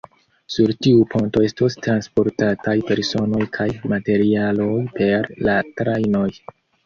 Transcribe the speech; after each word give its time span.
Sur 0.53 0.71
tiu 0.85 1.01
ponto 1.09 1.43
estos 1.49 1.75
transportataj 1.87 2.73
personoj 2.87 3.43
kaj 3.59 3.69
materialoj 3.93 4.71
pere 4.99 5.39
de 5.49 5.59
trajnoj. 5.83 6.27